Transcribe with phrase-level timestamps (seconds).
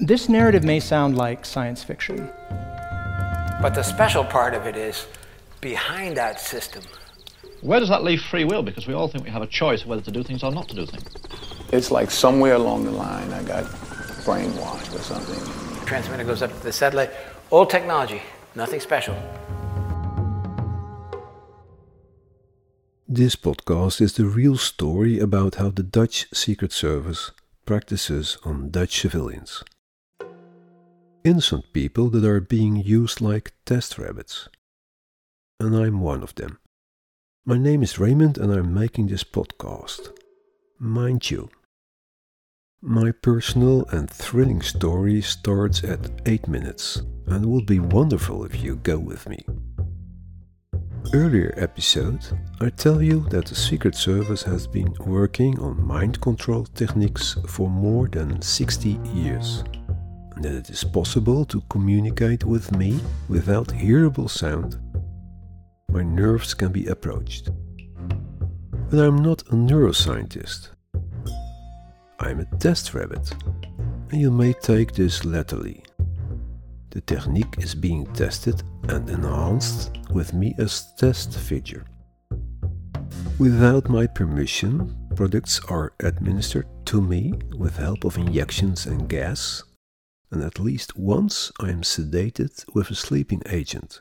[0.00, 2.30] This narrative may sound like science fiction.
[3.60, 5.08] But the special part of it is
[5.60, 6.84] behind that system.
[7.62, 8.62] Where does that leave free will?
[8.62, 10.76] Because we all think we have a choice whether to do things or not to
[10.76, 11.04] do things.
[11.72, 13.64] It's like somewhere along the line I got
[14.24, 15.84] brainwashed or something.
[15.84, 17.10] Transmitter goes up to the satellite.
[17.50, 18.22] Old technology,
[18.54, 19.16] nothing special.
[23.08, 27.32] This podcast is the real story about how the Dutch Secret Service
[27.66, 29.64] practices on Dutch civilians.
[31.28, 34.48] Innocent people that are being used like test rabbits.
[35.60, 36.58] And I'm one of them.
[37.44, 40.16] My name is Raymond and I'm making this podcast.
[40.78, 41.50] Mind you,
[42.80, 48.76] my personal and thrilling story starts at 8 minutes and would be wonderful if you
[48.76, 49.44] go with me.
[51.12, 52.24] Earlier episode,
[52.58, 57.68] I tell you that the Secret Service has been working on mind control techniques for
[57.68, 59.62] more than 60 years.
[60.40, 64.78] That it is possible to communicate with me without hearable sound
[65.90, 67.48] my nerves can be approached.
[68.90, 70.68] But I'm not a neuroscientist.
[72.20, 73.32] I'm a test rabbit,
[74.10, 75.82] and you may take this literally.
[76.90, 81.86] The technique is being tested and enhanced with me as test figure.
[83.38, 89.62] Without my permission, products are administered to me with help of injections and gas,
[90.30, 94.00] and at least once I am sedated with a sleeping agent.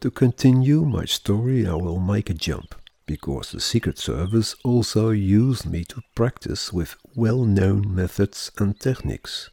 [0.00, 2.74] To continue my story, I will make a jump,
[3.06, 9.48] because the Secret Service also used me to practice with well known methods and techniques,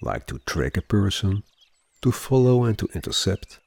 [0.00, 1.42] like to track a person,
[2.00, 3.60] to follow and to intercept,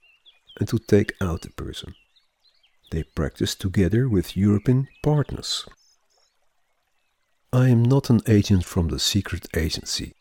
[0.60, 1.94] and to take out a person.
[2.92, 5.68] They practiced together with European partners.
[7.52, 10.14] I am not an agent from the secret agency.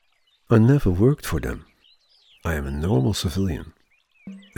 [0.50, 1.66] I never worked for them.
[2.44, 3.74] I am a normal civilian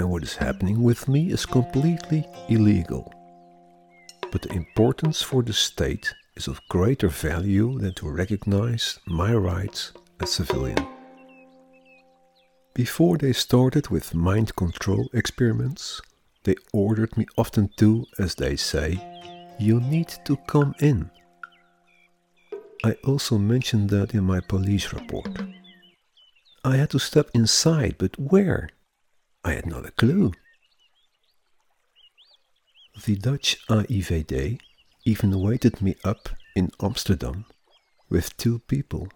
[0.00, 3.12] and what is happening with me is completely illegal.
[4.32, 9.92] But the importance for the state is of greater value than to recognize my rights
[10.20, 10.86] as civilian.
[12.74, 16.00] Before they started with mind control experiments,
[16.44, 18.98] they ordered me often to, as they say,
[19.58, 21.10] you need to come in.
[22.82, 25.38] I also mentioned that in my police report.
[26.64, 28.70] I had to step inside, but where?
[29.44, 30.32] I had not a clue.
[33.04, 34.60] The Dutch AIVD
[35.04, 37.44] even waited me up in Amsterdam
[38.08, 39.08] with two people,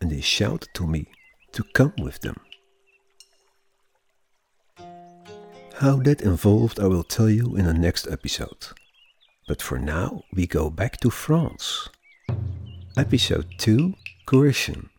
[0.00, 1.06] and they shouted to me
[1.52, 2.36] to come with them.
[5.76, 8.68] How that involved, I will tell you in the next episode.
[9.48, 11.88] But for now, we go back to France.
[12.98, 13.94] Episode 2
[14.26, 14.90] Coercion.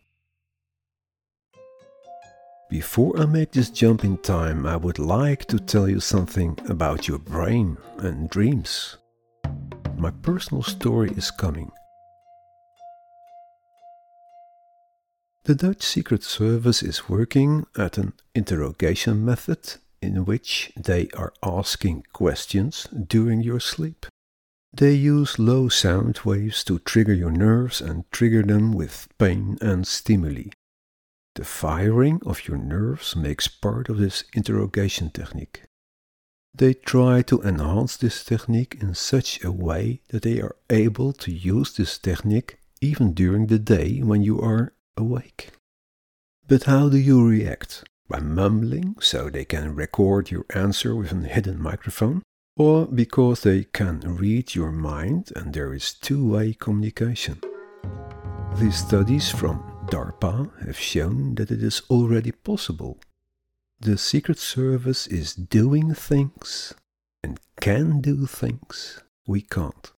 [2.68, 7.06] Before I make this jump in time, I would like to tell you something about
[7.06, 8.96] your brain and dreams.
[9.96, 11.70] My personal story is coming.
[15.44, 22.06] The Dutch Secret Service is working at an interrogation method in which they are asking
[22.12, 24.06] questions during your sleep.
[24.76, 29.86] They use low sound waves to trigger your nerves and trigger them with pain and
[29.86, 30.50] stimuli.
[31.36, 35.62] The firing of your nerves makes part of this interrogation technique.
[36.52, 41.30] They try to enhance this technique in such a way that they are able to
[41.30, 45.50] use this technique even during the day when you are awake.
[46.48, 47.84] But how do you react?
[48.08, 52.22] By mumbling so they can record your answer with a hidden microphone?
[52.56, 57.40] Or because they can read your mind and there is two way communication?
[58.56, 63.00] These studies from DARPA have shown that it is already possible.
[63.80, 66.74] The Secret Service is doing things
[67.24, 69.90] and can do things we can't.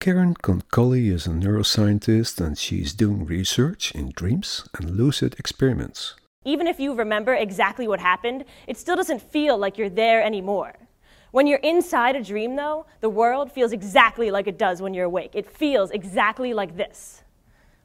[0.00, 6.14] Karen Konkoly is a neuroscientist and she is doing research in dreams and lucid experiments.
[6.46, 10.74] Even if you remember exactly what happened, it still doesn't feel like you're there anymore.
[11.32, 15.06] When you're inside a dream, though, the world feels exactly like it does when you're
[15.06, 15.32] awake.
[15.34, 17.24] It feels exactly like this.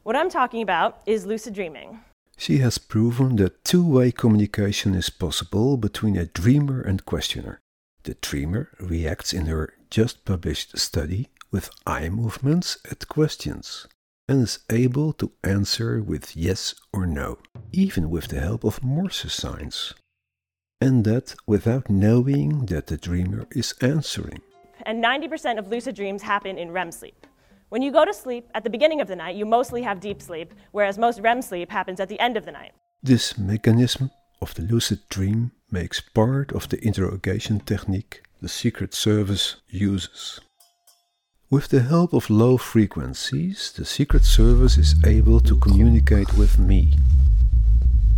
[0.03, 2.01] What I'm talking about is lucid dreaming.
[2.37, 7.59] She has proven that two way communication is possible between a dreamer and questioner.
[8.03, 13.87] The dreamer reacts in her just published study with eye movements at questions
[14.29, 17.39] and is able to answer with yes or no,
[17.71, 19.93] even with the help of Morse signs.
[20.79, 24.41] And that without knowing that the dreamer is answering.
[24.83, 27.27] And 90% of lucid dreams happen in REM sleep.
[27.69, 30.21] When you go to sleep at the beginning of the night, you mostly have deep
[30.21, 32.73] sleep, whereas most REM sleep happens at the end of the night.
[33.03, 39.57] This mechanism of the lucid dream makes part of the interrogation technique the Secret Service
[39.69, 40.39] uses.
[41.51, 46.93] With the help of low frequencies, the Secret Service is able to communicate with me.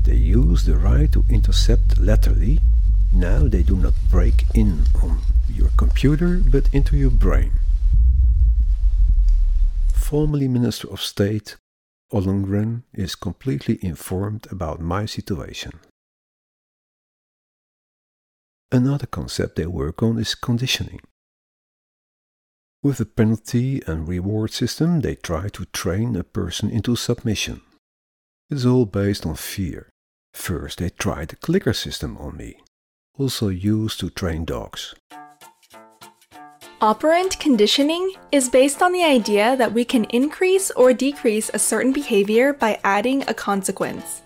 [0.04, 2.60] They use the right to intercept laterally.
[3.14, 7.54] Now they do not break in on your computer but into your brain.
[9.94, 11.56] Formerly Minister of State
[12.12, 15.80] Ollongren is completely informed about my situation.
[18.72, 21.00] Another concept they work on is conditioning.
[22.84, 27.62] With the penalty and reward system, they try to train a person into submission.
[28.50, 29.93] It's all based on fear.
[30.34, 32.58] First, they tried the clicker system on me,
[33.18, 34.94] also used to train dogs.
[36.82, 41.94] Operant conditioning is based on the idea that we can increase or decrease a certain
[41.94, 44.22] behavior by adding a consequence.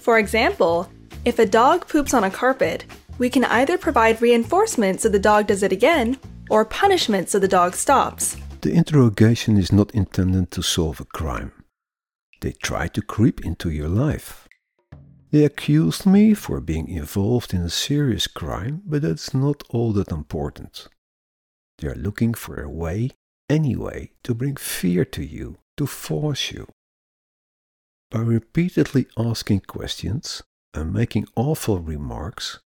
[0.00, 0.90] For example,
[1.24, 2.84] if a dog poops on a carpet,
[3.18, 6.18] we can either provide reinforcement so the dog does it again,
[6.50, 8.36] or punishment so the dog stops.
[8.62, 11.52] The interrogation is not intended to solve a crime.
[12.40, 14.43] They try to creep into your life.
[15.34, 20.12] They accused me for being involved in a serious crime, but that's not all that
[20.12, 20.86] important.
[21.78, 23.10] They are looking for a way,
[23.50, 26.68] anyway, to bring fear to you, to force you.
[28.12, 32.60] By repeatedly asking questions, and making awful remarks,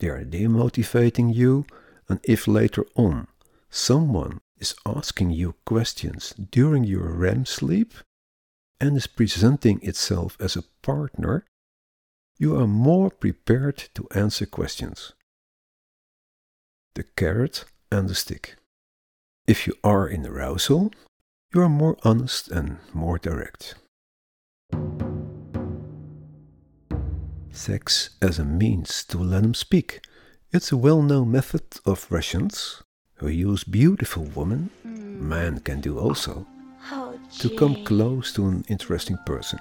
[0.00, 1.66] they are demotivating you,
[2.08, 3.28] and if later on
[3.70, 7.94] someone is asking you questions during your REM sleep
[8.80, 11.44] and is presenting itself as a partner,
[12.38, 15.12] you are more prepared to answer questions.
[16.94, 18.56] The carrot and the stick.
[19.46, 20.92] If you are in arousal,
[21.54, 23.74] you are more honest and more direct.
[27.58, 30.00] sex as a means to let them speak.
[30.52, 32.82] It's a well known method of Russians
[33.14, 35.20] who use beautiful women, mm.
[35.20, 36.46] man can do also,
[36.92, 39.58] oh, to come close to an interesting person.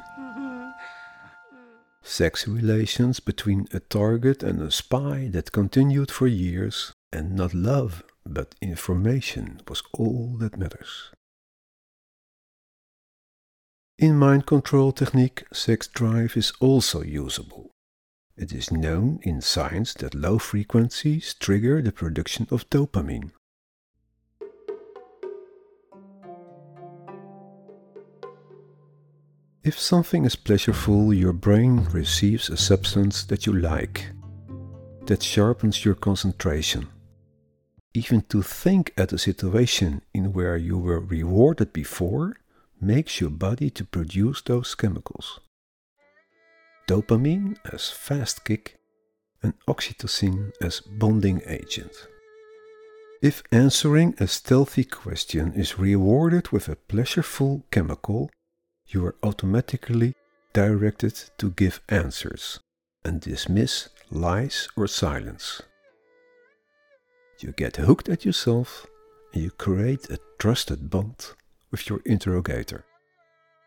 [2.10, 8.02] Sex relations between a target and a spy that continued for years, and not love
[8.26, 11.12] but information was all that matters.
[14.00, 17.72] In mind control technique, sex drive is also usable.
[18.38, 23.32] It is known in science that low frequencies trigger the production of dopamine.
[29.68, 34.06] If something is pleasurable, your brain receives a substance that you like,
[35.08, 36.88] that sharpens your concentration.
[37.94, 42.38] Even to think at a situation in where you were rewarded before
[42.80, 45.42] makes your body to produce those chemicals
[46.88, 48.80] dopamine as fast kick,
[49.44, 52.08] and oxytocin as bonding agent.
[53.22, 58.30] If answering a stealthy question is rewarded with a pleasureful chemical,
[58.90, 60.14] you are automatically
[60.54, 62.60] directed to give answers
[63.04, 65.62] and dismiss lies or silence.
[67.40, 68.88] You get hooked at yourself
[69.34, 71.34] and you create a trusted bond
[71.72, 72.86] with your interrogator.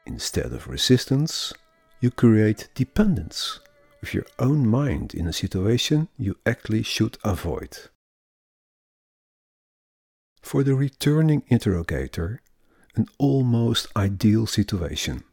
[0.07, 1.53] Instead of resistance,
[2.01, 3.61] you create dependence
[4.01, 7.77] with your own mind in a situation you actually should avoid.
[10.43, 12.41] For the returning interrogator,
[12.97, 15.25] an almost ideal situation,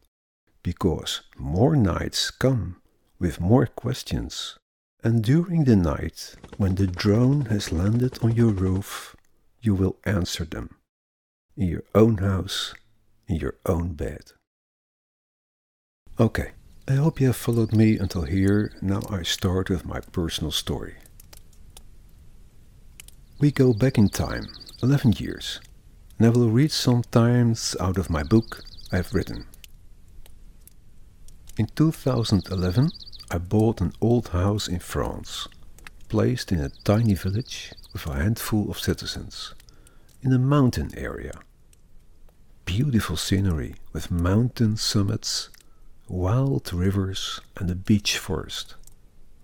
[0.62, 2.80] because more nights come
[3.18, 4.56] with more questions,
[5.02, 9.16] and during the night, when the drone has landed on your roof,
[9.60, 10.76] you will answer them
[11.56, 12.74] in your own house,
[13.26, 14.32] in your own bed.
[16.18, 16.52] Okay,
[16.88, 18.72] I hope you have followed me until here.
[18.80, 20.94] Now I start with my personal story.
[23.38, 24.48] We go back in time,
[24.82, 25.60] 11 years,
[26.18, 29.46] and I will read sometimes out of my book I have written.
[31.56, 32.90] In 2011,
[33.30, 35.46] I bought an old house in France,
[36.08, 39.54] placed in a tiny village with a handful of citizens,
[40.22, 41.32] in a mountain area.
[42.64, 45.50] Beautiful scenery with mountain summits
[46.08, 48.74] wild rivers and a beech forest.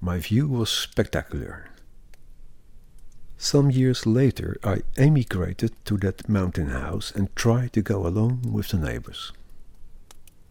[0.01, 1.69] My view was spectacular.
[3.37, 8.69] Some years later, I emigrated to that mountain house and tried to go along with
[8.69, 9.33] the neighbors.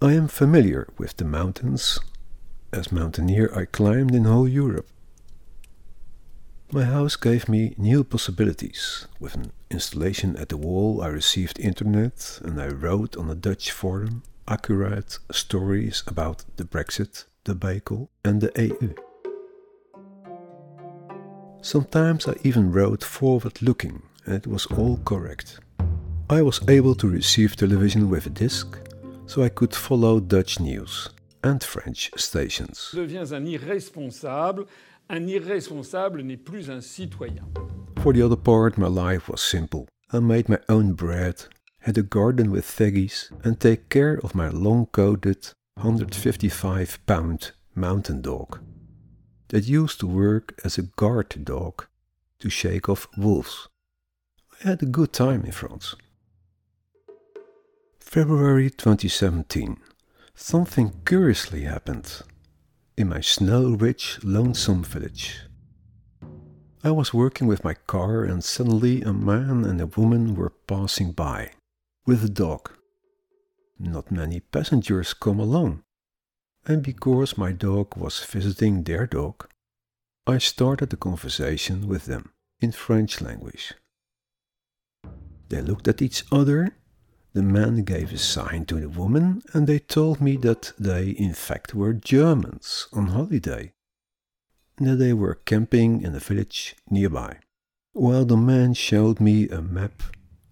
[0.01, 1.99] I am familiar with the mountains.
[2.71, 4.87] As mountaineer, I climbed in whole Europe.
[6.71, 9.07] My house gave me new possibilities.
[9.19, 13.71] With an installation at the wall, I received internet and I wrote on a Dutch
[13.71, 18.93] forum accurate stories about the Brexit the debacle and the EU.
[21.63, 25.61] Sometimes I even wrote forward looking and it was all correct.
[26.29, 28.77] I was able to receive television with a disc,
[29.27, 31.09] so I could follow Dutch news
[31.41, 32.91] and French stations.
[32.93, 34.65] deviens un irresponsable.
[35.09, 37.45] Un irresponsable n'est plus un citoyen.
[38.01, 39.87] For the other part, my life was simple.
[40.11, 41.45] I made my own bread,
[41.79, 48.21] had a garden with veggies, and take care of my long coated 155 pound mountain
[48.21, 48.59] dog
[49.53, 51.85] that used to work as a guard dog
[52.39, 53.69] to shake off wolves.
[54.59, 55.93] I had a good time in France.
[57.99, 59.77] February 2017.
[60.33, 62.23] Something curiously happened
[62.97, 65.41] in my snow rich, lonesome village.
[66.83, 71.11] I was working with my car, and suddenly a man and a woman were passing
[71.11, 71.51] by
[72.07, 72.71] with a dog.
[73.77, 75.82] Not many passengers come along,
[76.65, 79.47] and because my dog was visiting their dog,
[80.25, 83.73] I started a conversation with them in French language.
[85.49, 86.75] They looked at each other
[87.33, 91.33] the man gave a sign to the woman, and they told me that they, in
[91.33, 93.73] fact, were Germans on holiday,
[94.77, 97.39] and that they were camping in a village nearby.
[97.93, 100.03] While the man showed me a map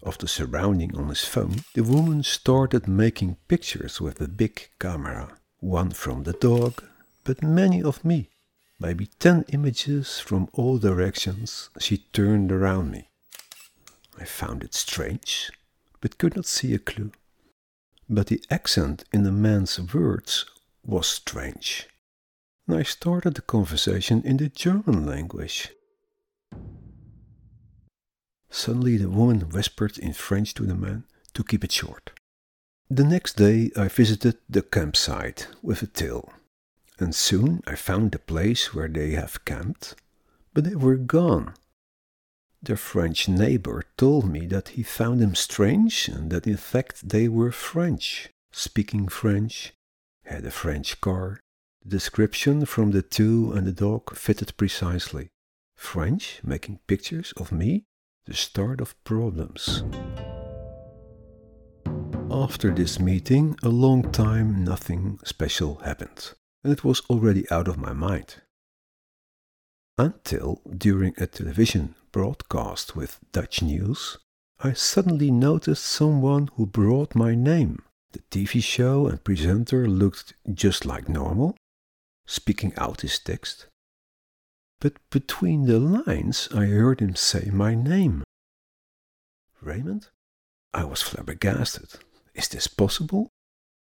[0.01, 5.37] of the surrounding on his phone, the woman started making pictures with a big camera,
[5.61, 6.83] one from the dog,
[7.23, 8.29] but many of me.
[8.79, 13.07] Maybe ten images from all directions she turned around me.
[14.19, 15.51] I found it strange
[16.01, 17.11] but could not see a clue.
[18.09, 20.45] But the accent in the man's words
[20.83, 21.87] was strange.
[22.67, 25.69] And I started the conversation in the German language.
[28.49, 32.11] Suddenly the woman whispered in French to the man to keep it short.
[32.93, 36.27] The next day I visited the campsite with a till,
[36.99, 39.95] and soon I found the place where they have camped,
[40.53, 41.53] but they were gone.
[42.61, 47.29] Their French neighbor told me that he found them strange and that in fact they
[47.29, 49.71] were French, speaking French,
[50.25, 51.39] had a French car.
[51.85, 55.29] The description from the two and the dog fitted precisely.
[55.77, 57.85] French making pictures of me?
[58.25, 59.81] The start of problems.
[62.31, 66.33] After this meeting, a long time nothing special happened,
[66.63, 68.37] and it was already out of my mind
[70.01, 74.17] until during a television broadcast with Dutch news,
[74.59, 77.83] I suddenly noticed someone who brought my name.
[78.13, 81.55] The TV show and presenter looked just like normal,
[82.25, 83.67] speaking out his text.
[84.79, 88.23] But between the lines, I heard him say my name.
[89.61, 90.07] Raymond?
[90.73, 91.99] I was flabbergasted.
[92.33, 93.29] Is this possible?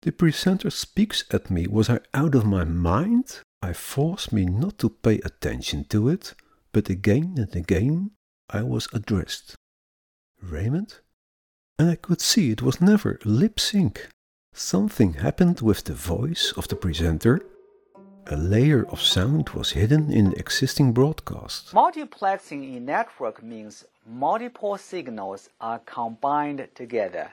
[0.01, 1.67] The presenter speaks at me.
[1.67, 3.39] Was I out of my mind?
[3.62, 6.33] I forced me not to pay attention to it,
[6.71, 8.12] but again and again
[8.50, 9.55] I was addressed.
[10.41, 10.95] Raymond?
[11.77, 14.10] And I could see it was never lip sync.
[14.53, 17.41] Something happened with the voice of the presenter.
[18.27, 21.74] A layer of sound was hidden in the existing broadcast.
[21.74, 27.31] Multiplexing in network means multiple signals are combined together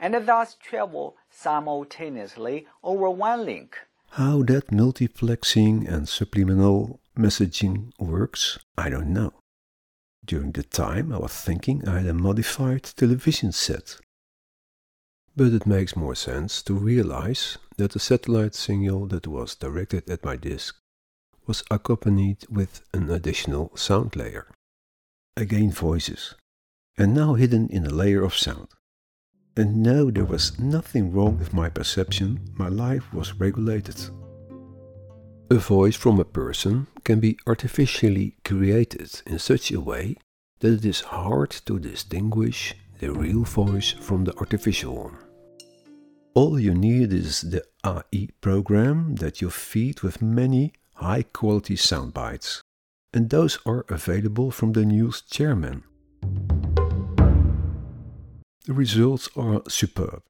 [0.00, 3.76] and thus travel simultaneously over one link.
[4.12, 9.34] How that multiplexing and subliminal messaging works, I don't know.
[10.24, 13.98] During the time I was thinking I had a modified television set.
[15.36, 20.24] But it makes more sense to realize that the satellite signal that was directed at
[20.24, 20.76] my disk
[21.46, 24.48] was accompanied with an additional sound layer.
[25.36, 26.34] Again voices,
[26.98, 28.68] and now hidden in a layer of sound.
[29.60, 34.00] And no, there was nothing wrong with my perception, my life was regulated.
[35.50, 40.16] A voice from a person can be artificially created in such a way
[40.60, 45.18] that it is hard to distinguish the real voice from the artificial one.
[46.32, 52.14] All you need is the AI program that you feed with many high quality sound
[52.14, 52.62] bites,
[53.12, 55.84] and those are available from the news chairman.
[58.66, 60.22] The results are superb.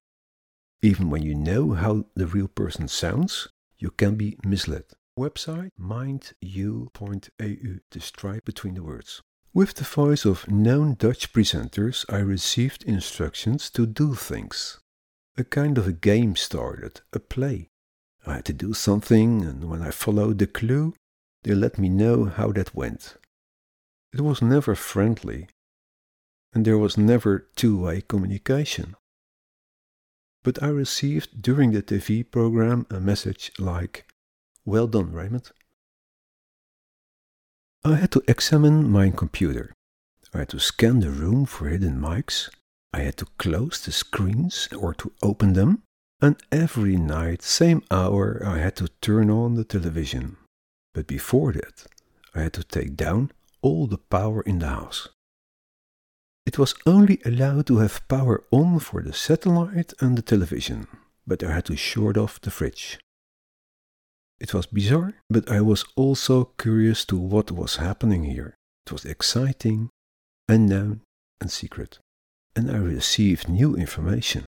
[0.83, 4.85] Even when you know how the real person sounds, you can be misled.
[5.19, 6.89] Website mindu.eu
[7.91, 9.23] to strike between the words.
[9.53, 14.79] With the voice of known Dutch presenters, I received instructions to do things.
[15.37, 17.69] A kind of a game started, a play.
[18.25, 20.95] I had to do something, and when I followed the clue,
[21.43, 23.17] they let me know how that went.
[24.13, 25.49] It was never friendly,
[26.53, 28.95] and there was never two way communication.
[30.43, 34.07] But I received during the TV program a message like,
[34.65, 35.51] Well done, Raymond.
[37.85, 39.73] I had to examine my computer.
[40.35, 42.51] I had to scan the room for hidden mics.
[42.93, 45.83] I had to close the screens or to open them.
[46.21, 50.37] And every night, same hour, I had to turn on the television.
[50.93, 51.87] But before that,
[52.35, 55.09] I had to take down all the power in the house.
[56.51, 60.89] It was only allowed to have power on for the satellite and the television,
[61.25, 62.99] but I had to short off the fridge.
[64.41, 68.57] It was bizarre, but I was also curious to what was happening here.
[68.85, 69.91] It was exciting,
[70.49, 71.03] unknown,
[71.41, 72.01] and secret,
[72.57, 74.45] and I received new information.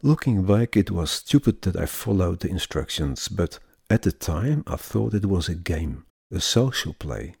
[0.00, 3.58] Looking back, it was stupid that I followed the instructions, but
[3.90, 7.34] at the time I thought it was a game, a social play.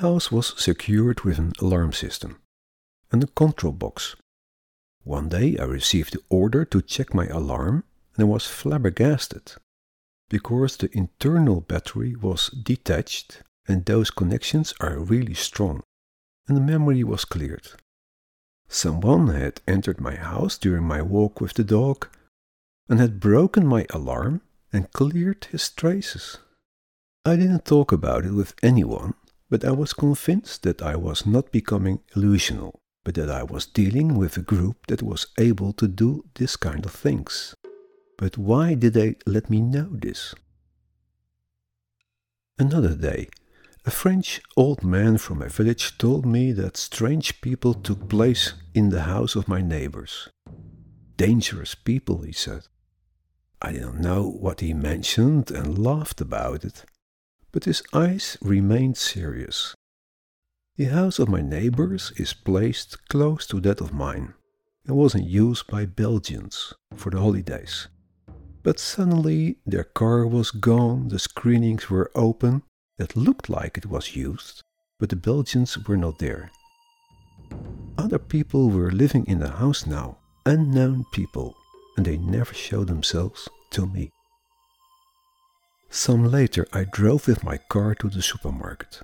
[0.00, 2.40] House was secured with an alarm system
[3.12, 4.16] and a control box.
[5.04, 9.52] One day I received the order to check my alarm and I was flabbergasted
[10.28, 15.82] because the internal battery was detached and those connections are really strong
[16.48, 17.68] and the memory was cleared.
[18.68, 22.08] Someone had entered my house during my walk with the dog
[22.88, 24.40] and had broken my alarm
[24.72, 26.38] and cleared his traces.
[27.24, 29.14] I didn't talk about it with anyone
[29.50, 34.16] but I was convinced that I was not becoming illusional, but that I was dealing
[34.16, 37.54] with a group that was able to do this kind of things.
[38.16, 40.34] But why did they let me know this?
[42.58, 43.28] Another day,
[43.84, 48.90] a French old man from my village told me that strange people took place in
[48.90, 50.28] the house of my neighbors.
[51.16, 52.68] Dangerous people, he said.
[53.60, 56.84] I didn't know what he mentioned and laughed about it
[57.52, 59.74] but his eyes remained serious.
[60.76, 64.34] The house of my neighbors is placed close to that of mine
[64.86, 67.88] and was in use by Belgians for the holidays.
[68.62, 72.62] But suddenly their car was gone, the screenings were open,
[72.98, 74.62] it looked like it was used,
[74.98, 76.50] but the Belgians were not there.
[77.96, 81.56] Other people were living in the house now, unknown people,
[81.96, 84.10] and they never showed themselves to me.
[85.92, 89.02] Some later, I drove with my car to the supermarket,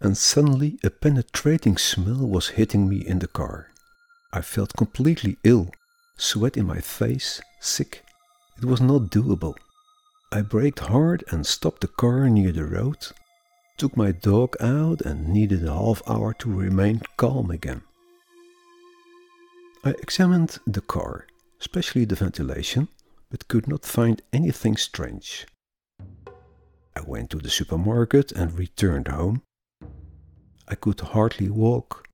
[0.00, 3.68] and suddenly a penetrating smell was hitting me in the car.
[4.32, 5.70] I felt completely ill,
[6.16, 8.02] sweat in my face, sick.
[8.56, 9.56] It was not doable.
[10.32, 13.08] I braked hard and stopped the car near the road,
[13.76, 17.82] took my dog out, and needed a half hour to remain calm again.
[19.84, 21.26] I examined the car,
[21.60, 22.88] especially the ventilation,
[23.30, 25.46] but could not find anything strange.
[26.96, 29.42] I went to the supermarket and returned home.
[30.66, 32.08] I could hardly walk,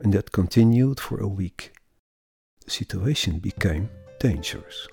[0.00, 1.72] and that continued for a week.
[2.64, 4.88] The situation became dangerous.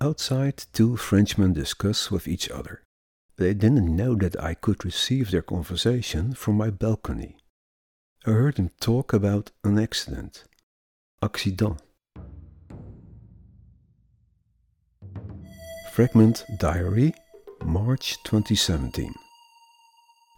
[0.00, 2.82] Outside, two Frenchmen discuss with each other.
[3.36, 7.36] They didn't know that I could receive their conversation from my balcony.
[8.24, 10.44] I heard them talk about an accident.
[11.22, 11.82] Accident.
[16.00, 17.12] Fragment Diary,
[17.62, 19.12] March 2017.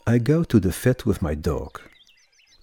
[0.08, 1.80] I go to the vet with my dog.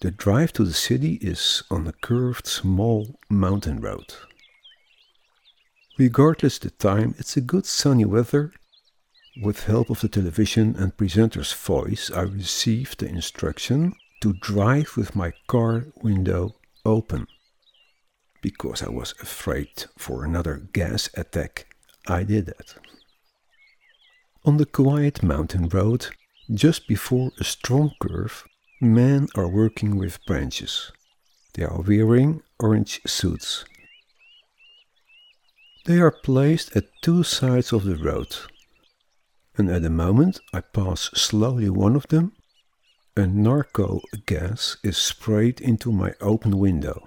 [0.02, 4.16] The drive to the city is on a curved small mountain road.
[5.98, 8.52] Regardless the time, it's a good sunny weather.
[9.42, 15.16] With help of the television and presenter's voice, I receive the instruction to drive with
[15.16, 17.28] my car window open.
[18.42, 21.69] Because I was afraid for another gas attack,
[22.08, 22.76] I did that.
[24.46, 26.08] On the quiet mountain road,
[26.54, 28.46] just before a strong curve,
[28.82, 30.92] men are working with branches.
[31.54, 33.66] They are wearing orange suits.
[35.86, 38.36] They are placed at two sides of the road,
[39.58, 42.34] and at the moment I pass slowly one of them,
[43.16, 47.06] a narco gas is sprayed into my open window.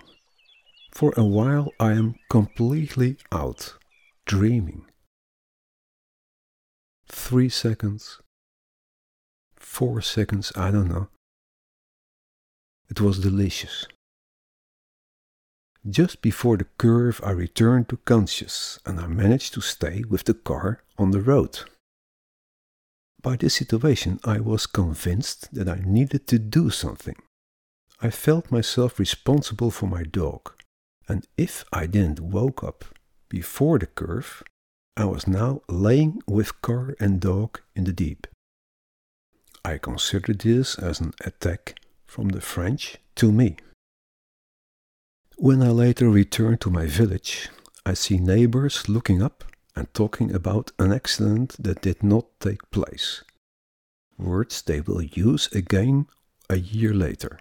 [0.90, 3.74] For a while I am completely out,
[4.26, 4.86] dreaming.
[7.06, 8.20] Three seconds,
[9.56, 11.08] four seconds, I don't know.
[12.88, 13.86] It was delicious.
[15.88, 20.34] Just before the curve, I returned to conscious and I managed to stay with the
[20.34, 21.60] car on the road.
[23.20, 27.16] By this situation, I was convinced that I needed to do something.
[28.00, 30.52] I felt myself responsible for my dog,
[31.08, 32.84] and if I didn't woke up
[33.32, 34.42] before the curve,
[34.94, 38.26] I was now laying with car and dog in the deep.
[39.64, 43.56] I considered this as an attack from the French to me.
[45.38, 47.48] When I later returned to my village,
[47.86, 53.24] I see neighbors looking up and talking about an accident that did not take place.
[54.18, 56.06] Words they will use again
[56.50, 57.38] a year later.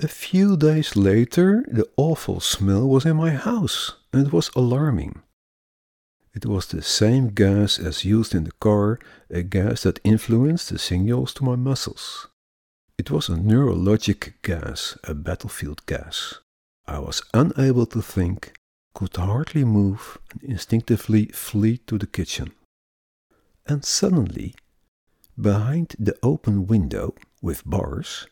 [0.00, 5.22] A few days later, the awful smell was in my house and it was alarming.
[6.32, 10.78] It was the same gas as used in the car, a gas that influenced the
[10.78, 12.28] signals to my muscles.
[12.96, 16.38] It was a neurologic gas, a battlefield gas.
[16.86, 18.52] I was unable to think,
[18.94, 22.52] could hardly move, and instinctively flee to the kitchen.
[23.66, 24.54] And suddenly,
[25.36, 28.28] behind the open window with bars,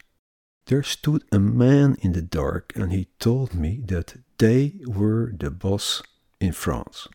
[0.66, 5.50] there stood a man in the dark and he told me that they were the
[5.50, 6.02] boss
[6.40, 7.08] in France.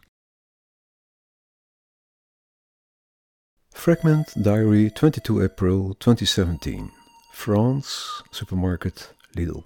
[3.73, 6.91] Fragment Diary 22 April 2017
[7.33, 9.63] France Supermarket Lidl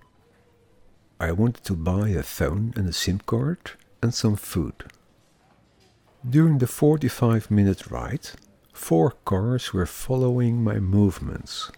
[1.20, 3.72] I wanted to buy a phone and a SIM card
[4.02, 4.86] and some food.
[6.28, 8.30] During the 45 minute ride,
[8.74, 11.72] four cars were following my movements.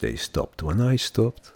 [0.00, 1.52] They stopped when I stopped.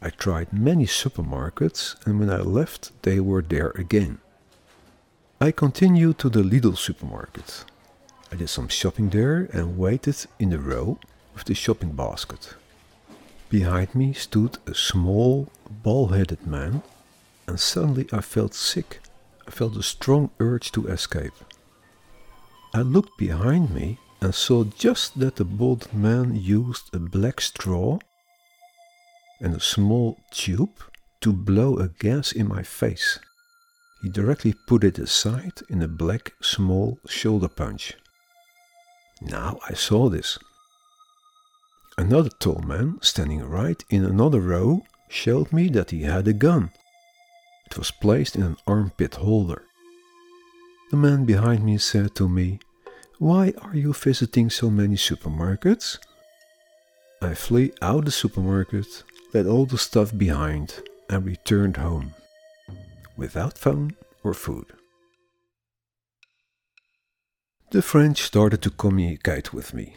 [0.00, 4.18] I tried many supermarkets and when I left, they were there again.
[5.40, 7.64] I continued to the Lidl supermarket.
[8.30, 10.98] I did some shopping there and waited in the row
[11.34, 12.54] with the shopping basket.
[13.48, 16.82] Behind me stood a small, bald headed man,
[17.48, 19.00] and suddenly I felt sick.
[19.46, 21.34] I felt a strong urge to escape.
[22.72, 27.42] I looked behind me Uh, and saw just that the bald man used a black
[27.42, 27.98] straw
[29.38, 30.78] and a small tube
[31.20, 33.18] to blow a gas in my face.
[34.02, 37.92] He directly put it aside in a black small shoulder punch.
[39.20, 40.38] Now I saw this.
[41.98, 46.70] Another tall man, standing right in another row, showed me that he had a gun.
[47.66, 49.64] It was placed in an armpit holder.
[50.90, 52.60] The man behind me said to me,
[53.24, 55.98] Why are you visiting so many supermarkets?
[57.22, 62.12] I flee out the supermarket, left all the stuff behind, and returned home,
[63.16, 64.66] without phone or food.
[67.70, 69.96] The French started to communicate with me.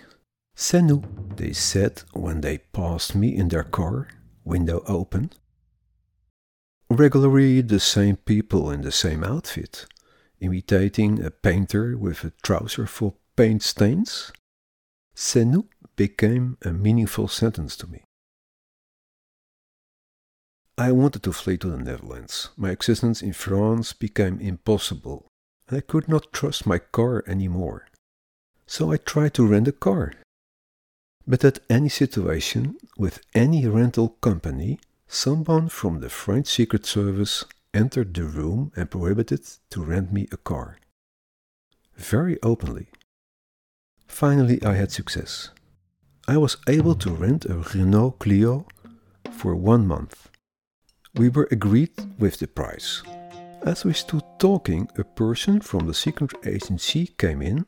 [0.56, 1.04] C'est nous,
[1.36, 4.08] they said when they passed me in their car,
[4.46, 5.32] window open.
[6.90, 9.86] Regularly the same people in the same outfit,
[10.39, 14.32] imitating a painter with a trouser full of paint stains.
[15.15, 18.04] C'est nous became a meaningful sentence to me.
[20.78, 22.50] I wanted to flee to the Netherlands.
[22.56, 25.28] My existence in France became impossible.
[25.71, 27.88] I could not trust my car anymore.
[28.67, 30.13] So I tried to rent a car.
[31.26, 37.43] But at any situation, with any rental company, someone from the French Secret Service
[37.74, 40.78] entered the room and prohibited to rent me a car.
[41.96, 42.88] Very openly.
[44.08, 45.50] Finally, I had success.
[46.28, 48.68] I was able to rent a Renault Clio
[49.32, 50.30] for one month.
[51.16, 53.04] We were agreed with the price.
[53.64, 57.66] As we stood talking, a person from the secret agency came in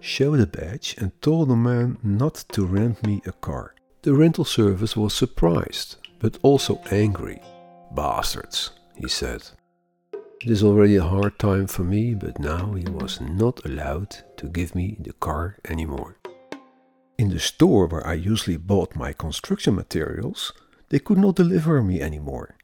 [0.00, 3.74] showed a badge, and told the man not to rent me a car.
[4.02, 7.42] The rental service was surprised, but also angry.
[7.94, 9.42] Bastards, he said.
[10.42, 14.48] It is already a hard time for me, but now he was not allowed to
[14.48, 16.16] give me the car anymore.
[17.18, 20.52] In the store where I usually bought my construction materials,
[20.90, 22.56] they could not deliver me anymore.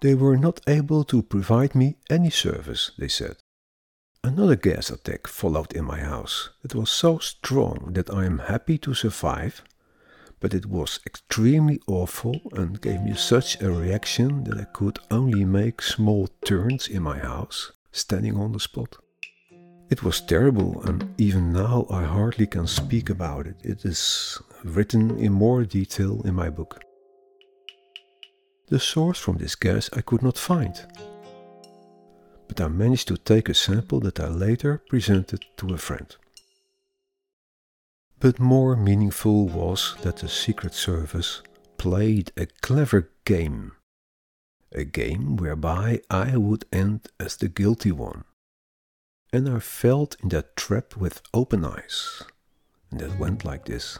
[0.00, 3.36] They were not able to provide me any service, they said.
[4.24, 6.50] Another gas attack followed in my house.
[6.64, 9.62] It was so strong that I am happy to survive,
[10.40, 15.44] but it was extremely awful and gave me such a reaction that I could only
[15.44, 18.96] make small turns in my house, standing on the spot.
[19.88, 23.56] It was terrible, and even now I hardly can speak about it.
[23.62, 26.82] It is written in more detail in my book.
[28.68, 30.74] The source from this gas I could not find,
[32.48, 36.16] but I managed to take a sample that I later presented to a friend.
[38.18, 41.42] But more meaningful was that the Secret Service
[41.76, 43.72] played a clever game.
[44.72, 48.24] A game whereby I would end as the guilty one.
[49.34, 52.22] And I felt in that trap with open eyes.
[52.90, 53.98] And that went like this.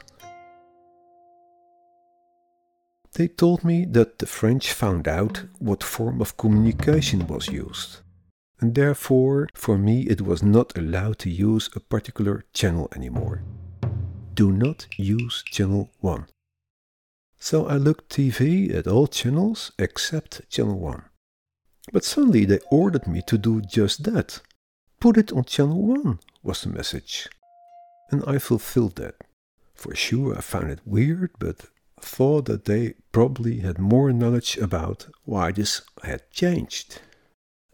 [3.13, 7.97] They told me that the French found out what form of communication was used.
[8.59, 13.43] And therefore, for me, it was not allowed to use a particular channel anymore
[14.37, 16.27] do not use channel 1.
[17.39, 21.03] So I looked TV at all channels except channel 1.
[21.91, 24.41] But suddenly they ordered me to do just that.
[24.99, 27.27] Put it on channel 1 was the message.
[28.11, 29.15] And I fulfilled that.
[29.73, 31.65] For sure I found it weird, but
[31.99, 37.01] thought that they probably had more knowledge about why this had changed.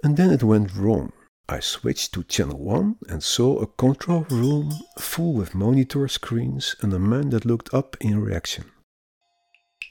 [0.01, 1.11] And then it went wrong.
[1.49, 6.93] I switched to channel 1 and saw a control room full with monitor screens and
[6.93, 8.71] a man that looked up in reaction.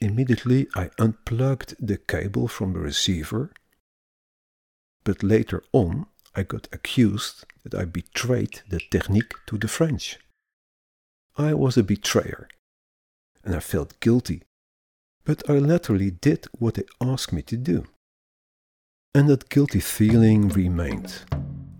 [0.01, 3.51] Immediately I unplugged the cable from the receiver,
[5.03, 10.17] but later on I got accused that I betrayed the technique to the French.
[11.37, 12.49] I was a betrayer,
[13.43, 14.41] and I felt guilty,
[15.23, 17.85] but I literally did what they asked me to do.
[19.13, 21.21] And that guilty feeling remained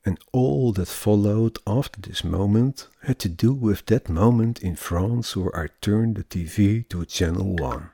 [0.06, 5.36] and all that followed after this moment had to do with that moment in France
[5.36, 7.90] where I turned the TV to channel 1.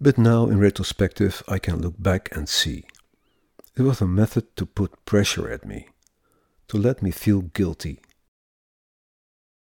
[0.00, 2.84] But now, in retrospective, I can look back and see.
[3.76, 5.88] It was a method to put pressure at me,
[6.68, 8.00] to let me feel guilty.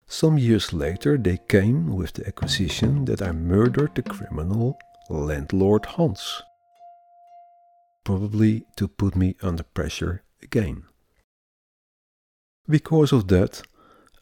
[0.07, 4.78] Some years later, they came with the accusation that I murdered the criminal
[5.11, 6.42] landlord Hans
[8.05, 10.85] probably to put me under pressure again.
[12.69, 13.62] Because of that,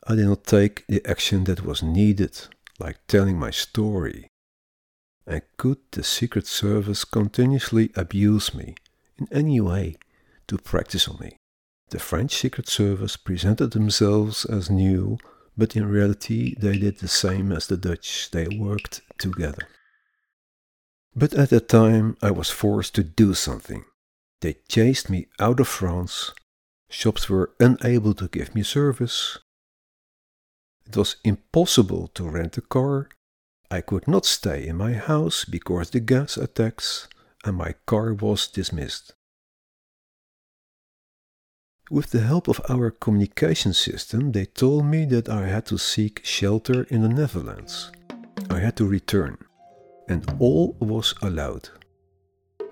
[0.07, 2.41] I did not take the action that was needed,
[2.79, 4.29] like telling my story.
[5.27, 8.75] And could the Secret Service continuously abuse me
[9.19, 9.97] in any way
[10.49, 11.37] to practice on me?
[11.91, 15.19] The French Secret Service presented themselves as new,
[15.57, 19.69] but in reality they did the same as the Dutch, they worked together.
[21.15, 23.85] But at that time I was forced to do something.
[24.41, 26.33] They chased me out of France.
[26.89, 29.39] Shops were unable to give me service.
[30.87, 33.09] It was impossible to rent a car.
[33.71, 37.09] I could not stay in my house because the gas attacks,
[37.45, 39.15] and my car was dismissed.
[41.91, 46.25] With the help of our communication system, they told me that I had to seek
[46.25, 47.91] shelter in the Netherlands.
[48.51, 49.39] I had to return
[50.13, 51.69] and all was allowed.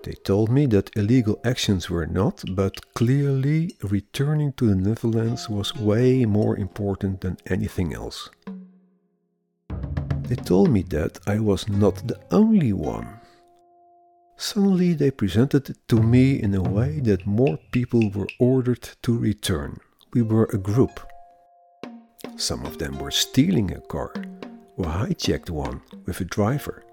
[0.02, 5.74] They told me that illegal actions were not, but clearly returning to the Netherlands was
[5.74, 8.30] way more important than anything else.
[10.28, 13.08] They told me that I was not the only one.
[14.36, 19.18] Suddenly they presented it to me in a way that more people were ordered to
[19.18, 19.80] return.
[20.14, 21.00] We were a group.
[22.36, 24.12] Some of them were stealing a car
[24.76, 26.84] or hijacked one with a driver.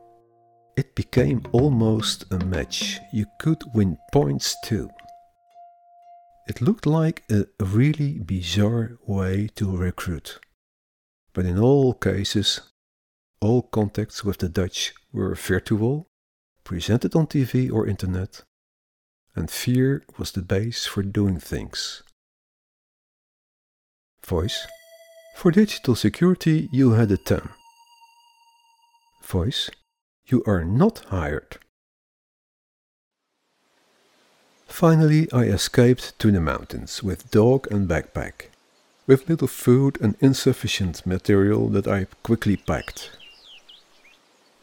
[0.78, 3.00] It became almost a match.
[3.12, 4.92] You could win points too.
[6.48, 10.40] It looked like a really bizarre way to recruit.
[11.34, 12.62] But in all cases,
[13.42, 16.08] all contacts with the Dutch were virtual,
[16.64, 18.44] presented on TV or internet,
[19.36, 22.04] and fear was the base for doing things.
[24.24, 24.68] Voice.
[25.38, 27.50] For digital security, you had a 10.
[29.24, 29.72] Voice.
[30.30, 31.58] You are not hired.
[34.68, 38.50] Finally, I escaped to the mountains with dog and backpack,
[39.08, 43.12] with little food and insufficient material that I quickly packed.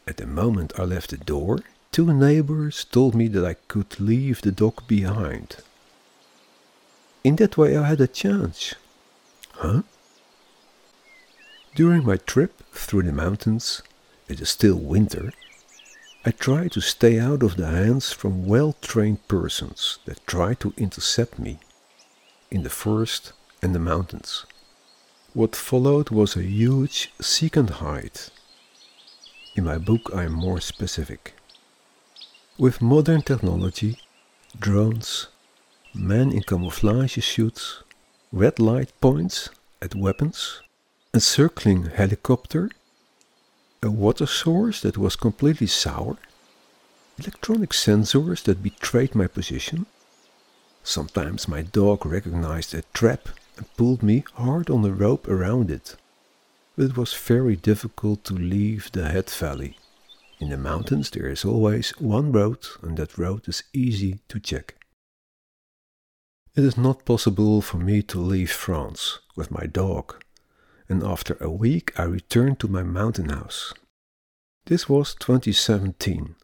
[0.07, 4.41] At the moment I left the door, two neighbors told me that I could leave
[4.41, 5.57] the dog behind.
[7.23, 8.75] In that way I had a chance.
[9.53, 9.81] Huh?
[11.73, 13.81] During my trip through the mountains,
[14.27, 15.33] it is still winter,
[16.27, 21.37] I try to stay out of the hands from well-trained persons that try to intercept
[21.37, 21.59] me
[22.49, 24.47] in the forest and the mountains.
[25.33, 28.31] What followed was a huge second height.
[29.55, 31.35] In my book, I am more specific.
[32.57, 33.99] With modern technology,
[34.59, 35.27] drones,
[35.93, 37.83] men in camouflage suits,
[38.31, 40.63] red light points at weapons,
[41.13, 42.71] a circling helicopter,
[43.85, 46.17] a water source that was completely sour,
[47.19, 49.85] electronic sensors that betrayed my position.
[50.83, 55.95] Sometimes my dog recognized a trap and pulled me hard on the rope around it.
[56.75, 59.77] But it was very difficult to leave the head valley.
[60.39, 64.75] In the mountains there is always one road and that road is easy to check.
[66.55, 70.24] It is not possible for me to leave France with my dog
[70.87, 73.73] and after a week I returned to my mountain house.
[74.65, 76.35] This was 2017.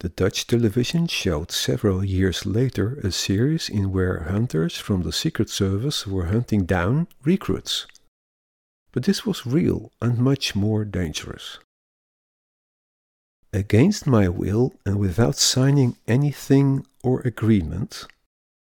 [0.00, 5.48] The Dutch television showed several years later a series in where hunters from the Secret
[5.48, 7.86] Service were hunting down recruits.
[8.92, 11.58] But this was real and much more dangerous.
[13.52, 18.06] Against my will and without signing anything or agreement,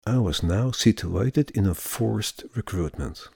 [0.05, 3.29] I was now situated in a forced recruitment.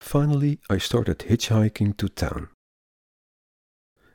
[0.00, 2.48] Finally, I started hitchhiking to town.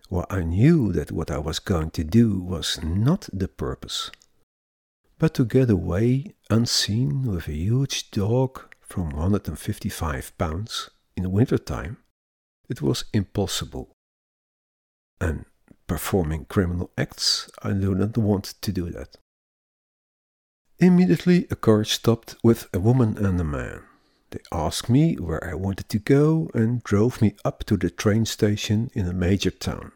[0.10, 4.12] Well, I knew that what I was going to do was not the purpose,
[5.18, 11.58] but to get away unseen with a huge dog from 155 pounds in the winter
[11.58, 11.98] time,
[12.68, 13.94] it was impossible.
[15.20, 15.46] And
[15.88, 19.18] performing criminal acts, I do not want to do that.
[20.80, 23.84] Immediately, a car stopped with a woman and a man.
[24.32, 28.26] They asked me where I wanted to go and drove me up to the train
[28.26, 29.92] station in a major town.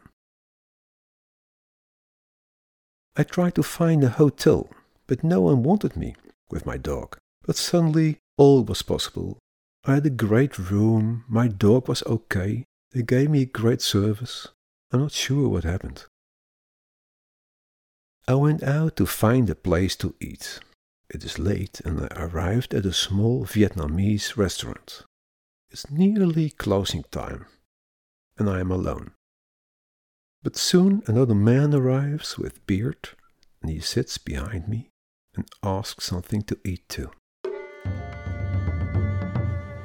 [3.16, 4.68] I tried to find a hotel,
[5.06, 6.16] but no one wanted me
[6.50, 7.16] with my dog.
[7.46, 9.38] But suddenly all was possible.
[9.84, 14.48] I had a great room, my dog was okay, they gave me great service.
[14.92, 16.04] I'm not sure what happened.
[18.28, 20.60] I went out to find a place to eat.
[21.08, 25.04] It is late and I arrived at a small Vietnamese restaurant.
[25.70, 27.46] It's nearly closing time
[28.36, 29.12] and I am alone.
[30.42, 33.10] But soon another man arrives with beard
[33.62, 34.90] and he sits behind me
[35.34, 37.10] and asks something to eat too.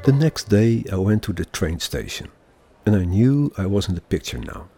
[0.03, 2.29] The next day I went to the train station
[2.83, 4.69] and I knew I was in the picture now.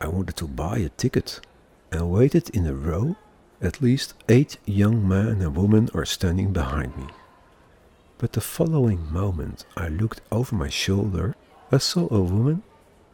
[0.00, 1.40] I wanted to buy a ticket
[1.92, 3.16] and waited in a row
[3.64, 7.06] at least eight young men and women are standing behind me.
[8.18, 11.34] But the following moment I looked over my shoulder,
[11.72, 12.62] I saw a woman,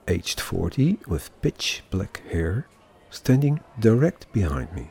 [0.08, 2.66] aged 40, with pitch black hair,
[3.10, 4.90] standing direct behind me.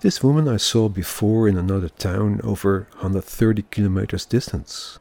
[0.00, 4.98] This woman I saw before in another town over 130 kilometers distance.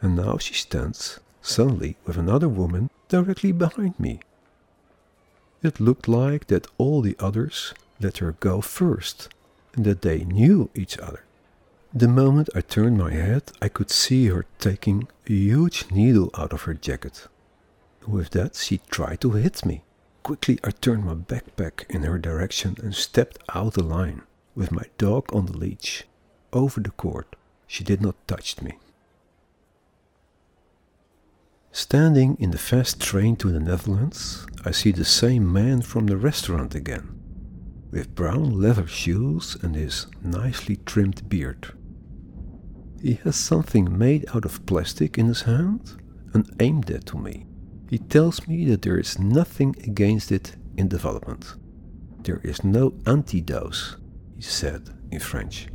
[0.00, 4.20] And now she stands, suddenly, with another woman directly behind me.
[5.62, 9.28] It looked like that all the others let her go first
[9.72, 11.24] that they knew each other.
[11.92, 16.52] The moment I turned my head, I could see her taking a huge needle out
[16.52, 17.26] of her jacket.
[18.06, 19.82] With that, she tried to hit me.
[20.22, 24.22] Quickly, I turned my backpack in her direction and stepped out the line,
[24.54, 26.04] with my dog on the leash.
[26.52, 27.26] Over the cord,
[27.66, 28.78] she did not touch me.
[31.72, 36.16] Standing in the fast train to the Netherlands, I see the same man from the
[36.16, 37.19] restaurant again
[37.90, 41.72] with brown leather shoes and his nicely trimmed beard.
[43.02, 45.96] He has something made out of plastic in his hand
[46.34, 47.46] and aimed it to me.
[47.88, 51.54] He tells me that there is nothing against it in development.
[52.22, 53.96] There is no antidote,
[54.36, 55.68] he said in French.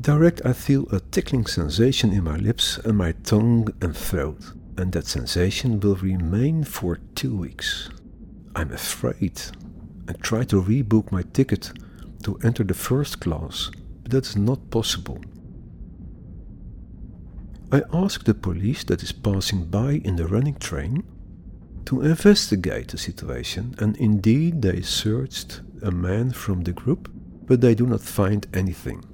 [0.00, 4.92] Direct, I feel a tickling sensation in my lips and my tongue and throat, and
[4.92, 7.88] that sensation will remain for two weeks.
[8.54, 9.40] I'm afraid
[10.08, 11.70] and try to rebook my ticket
[12.24, 13.70] to enter the first class,
[14.02, 15.20] but that is not possible.
[17.70, 21.04] I ask the police that is passing by in the running train
[21.84, 27.10] to investigate the situation, and indeed they searched a man from the group,
[27.44, 29.04] but they do not find anything.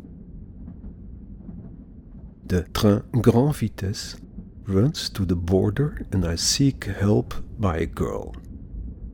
[2.47, 4.17] The train Grand Vitesse
[4.67, 8.35] runs to the border, and I seek help by a girl,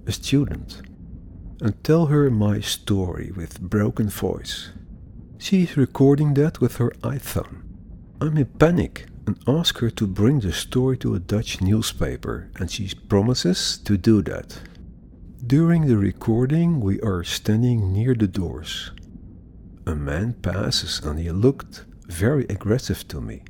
[0.06, 0.82] a student
[1.60, 4.70] and tell her my story with broken voice.
[5.38, 7.62] She is recording that with her iPhone.
[8.20, 12.70] I'm in panic and ask her to bring the story to a Dutch newspaper, and
[12.70, 14.60] she promises to do that.
[15.46, 18.90] During the recording, we are standing near the doors.
[19.86, 23.42] A man passes and he looked very aggressive to me.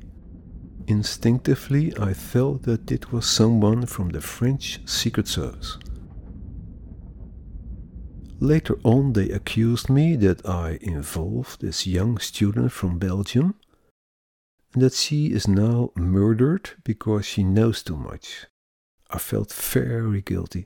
[0.87, 5.77] Instinctively, I felt that it was someone from the French Secret Service.
[8.41, 13.53] Later on, they accused me that I involved this young student from Belgium
[14.73, 18.47] and that she is now murdered because she knows too much.
[19.11, 20.65] I felt very guilty.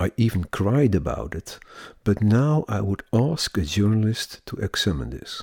[0.00, 1.58] I even cried about it,
[2.02, 5.42] but now I would ask a journalist to examine this.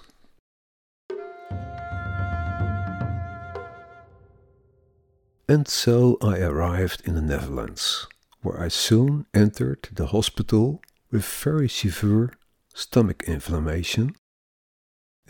[5.47, 8.07] And so I arrived in the Netherlands,
[8.41, 10.81] where I soon entered the hospital
[11.13, 12.33] with very severe
[12.73, 14.15] stomach inflammation,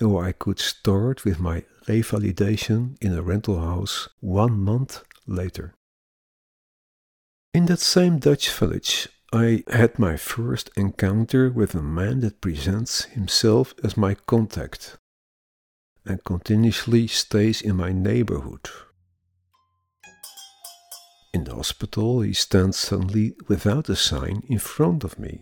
[0.02, 5.76] or I could start with my revalidation in a rental house one month later.
[7.54, 13.04] In that same Dutch village, I had my first encounter with a man that presents
[13.04, 14.98] himself as my contact
[16.06, 18.70] and continuously stays in my neighborhood.
[21.34, 25.42] In the hospital, he stands suddenly without a sign in front of me.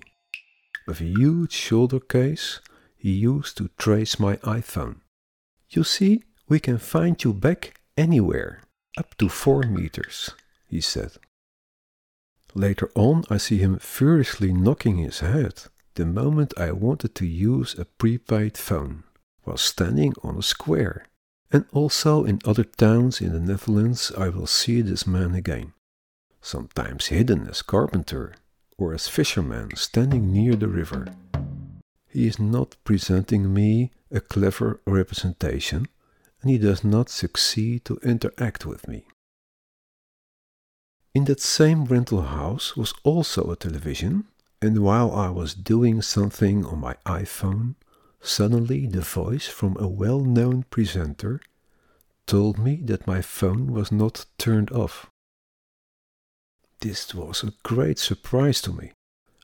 [0.92, 2.60] A huge shoulder case
[2.98, 4.98] he used to trace my iPhone.
[5.70, 8.64] You see, we can find you back anywhere,
[8.98, 10.32] up to four meters,
[10.68, 11.14] he said.
[12.54, 15.64] Later on, I see him furiously knocking his head
[15.94, 19.06] the moment I wanted to use a prepaid phone
[19.44, 21.06] while standing on a square.
[21.54, 25.72] And also in other towns in the Netherlands, I will see this man again
[26.42, 28.34] sometimes hidden as carpenter
[28.82, 31.06] or as fisherman standing near the river.
[32.10, 35.88] He is not presenting me a clever representation,
[36.42, 39.06] and he does not succeed to interact with me.
[41.14, 44.26] In that same rental house was also a television,
[44.62, 47.76] and while I was doing something on my iPhone,
[48.20, 51.40] suddenly the voice from a well known presenter
[52.26, 55.11] told me that my phone was not turned off.
[56.82, 58.92] This was a great surprise to me.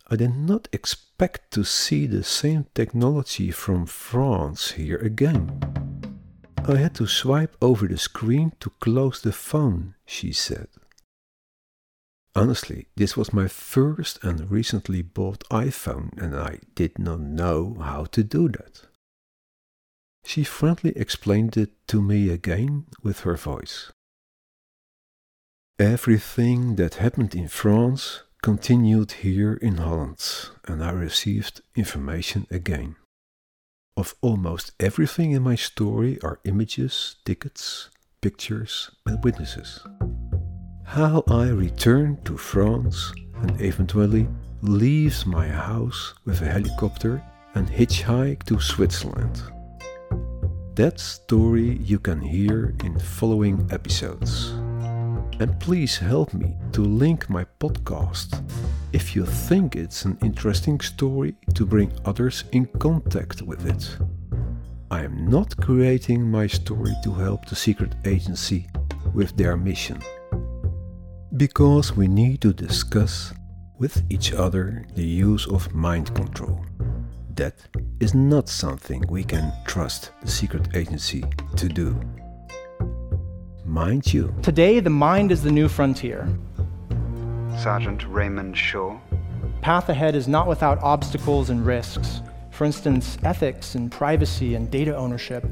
[0.10, 5.62] I did not expect to see the same technology from France here again.
[6.68, 10.68] I had to swipe over the screen to close the phone, she said.
[12.36, 18.06] Honestly, this was my first and recently bought iPhone, and I did not know how
[18.06, 18.82] to do that.
[20.26, 23.92] She friendly explained it to me again with her voice.
[25.80, 32.96] Everything that happened in France continued here in Holland, and I received information again.
[33.96, 39.86] Of almost everything in my story are images, tickets, pictures, and witnesses.
[40.84, 44.28] How I return to France and eventually
[44.64, 47.22] leaves my house with a helicopter
[47.54, 49.44] and hitchhike to Switzerland.
[50.74, 54.56] That story you can hear in following episodes.
[55.40, 58.44] And please help me to link my podcast
[58.92, 63.98] if you think it's an interesting story to bring others in contact with it.
[64.90, 68.68] I am not creating my story to help the secret agency
[69.14, 70.02] with their mission.
[71.36, 73.32] Because we need to discuss
[73.78, 76.66] with each other the use of mind control.
[77.36, 77.54] That
[78.00, 81.24] is not something we can trust the secret agency
[81.58, 82.00] to do
[83.68, 84.34] mind you.
[84.41, 86.28] Today, the mind is the new frontier.
[87.59, 88.97] Sergeant Raymond Shaw.
[89.61, 92.22] Path ahead is not without obstacles and risks.
[92.51, 95.45] For instance, ethics and privacy and data ownership.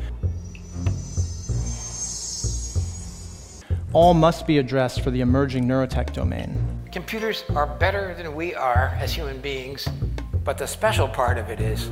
[3.93, 6.55] All must be addressed for the emerging neurotech domain.
[6.91, 9.87] Computers are better than we are as human beings,
[10.43, 11.89] but the special part of it is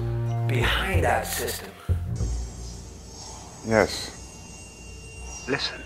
[0.48, 1.70] behind that system.
[3.68, 4.10] Yes.
[5.48, 5.83] Listen.